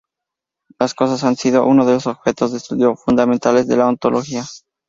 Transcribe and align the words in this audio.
Las 0.79 0.95
cosas 0.95 1.23
han 1.23 1.35
sido 1.35 1.63
uno 1.67 1.85
de 1.85 1.93
los 1.93 2.07
objetos 2.07 2.51
de 2.53 2.57
estudio 2.57 2.95
fundamentales 2.95 3.67
de 3.67 3.77
la 3.77 3.87
ontología. 3.87 4.43